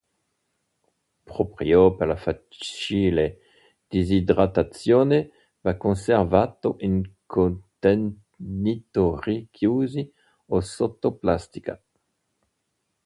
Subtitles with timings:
[1.31, 3.37] Proprio per la facile
[3.87, 5.29] disidratazione
[5.61, 10.11] va conservato in contenitori chiusi
[10.47, 11.79] o sotto plastica.